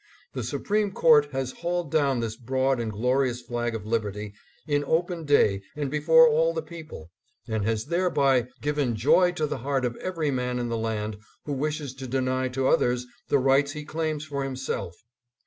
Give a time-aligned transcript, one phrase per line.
[0.33, 4.33] The Supreme Court has hauled down this broad and glorious flag of liberty
[4.65, 7.11] in open day and before all the people,
[7.47, 11.53] and has thereby given joy to the heart of every man in the land who
[11.53, 14.95] wishes to deny to others the rights he claims for himself.